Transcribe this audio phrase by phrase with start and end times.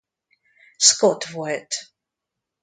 [0.79, 1.93] Scott volt.